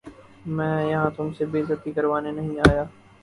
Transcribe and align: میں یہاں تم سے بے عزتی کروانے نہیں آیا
میں 0.47 0.85
یہاں 0.85 1.09
تم 1.17 1.31
سے 1.33 1.45
بے 1.45 1.61
عزتی 1.61 1.91
کروانے 1.91 2.31
نہیں 2.31 2.59
آیا 2.61 2.83